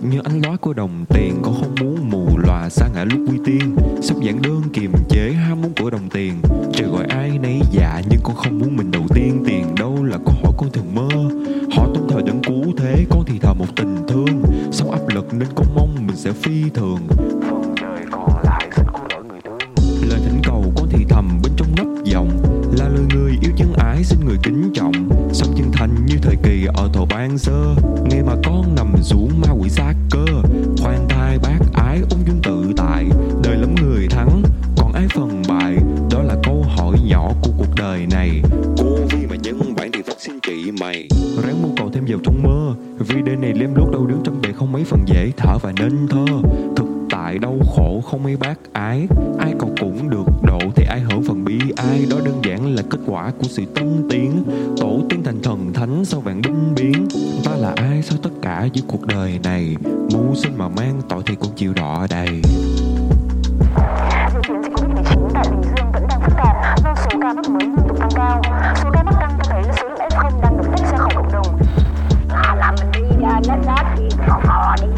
[0.00, 3.38] như ánh lóa của đồng tiền, con không muốn mù lòa xa ngã lúc quy
[3.44, 3.76] tiên.
[4.02, 6.34] Sắp giản đơn kiềm chế ham muốn của đồng tiền.
[6.72, 9.74] Trời gọi ai nấy dạ nhưng con không muốn mình đầu tiên tiền.
[9.78, 11.08] Đâu là câu hỏi con thường mơ.
[11.76, 14.42] Họ tôn thờ đấng cứu thế, con thì thờ một tình thương.
[14.72, 16.98] Sống áp lực nên con mong mình sẽ phi thường.
[17.50, 19.58] Phần trời còn lại xin con đổi người thương
[20.10, 22.30] lời thỉnh cầu con thì thầm bên trong nắp dòng.
[22.78, 24.92] Là lời người yêu chân ái xin người kính trọng.
[25.32, 27.74] Sống chân thành như thời kỳ ở thổ ban sơ
[28.04, 28.32] nghe mà
[36.10, 38.42] đó là câu hỏi nhỏ của cuộc đời này.
[38.76, 41.08] Covid mà nhân bản thì phát xin chị mày.
[41.44, 44.40] Ráng mưu cầu thêm vào trong mơ, vì đời này lem lúc đau đớn trong
[44.42, 46.24] bề không mấy phần dễ thở và nên thơ.
[46.76, 49.06] Thực tại đau khổ không mấy bác ái,
[49.38, 52.06] ai cầu cũng được độ thì ai hưởng phần bi ai.
[52.10, 54.44] Đó đơn giản là kết quả của sự tân tiến,
[54.80, 57.08] tổ tiên thành thần thánh sau vạn binh biến.
[57.44, 59.76] Ta là ai sau tất cả giữa cuộc đời này?
[60.12, 62.27] Mưu sinh mà mang tội thì cũng chịu đọ đầy
[67.42, 68.42] mắc mới liên tục tăng cao.
[68.82, 71.10] Số ca mắc tăng cho thấy là số lượng F0 đang được tách ra khỏi
[71.14, 71.58] cộng đồng.
[72.28, 74.88] à, là mình đi ra đến đó thì mò mò đi.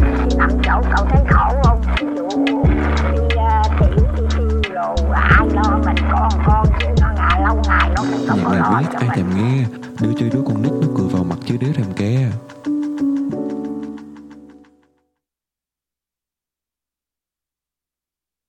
[0.00, 1.80] Đi nằm chỗ cậu thấy khổ không?
[2.00, 7.08] Ví dụ đi uh, tiểu đi tiêu đồ ai lo mình con con chứ nó
[7.16, 9.16] ngày lâu ngày nó cũng không có lo biết cho ai mình.
[9.16, 9.64] thèm nghe.
[10.00, 11.86] Đưa cho đứa con nít nó cười vào mặt chứ đứa thèm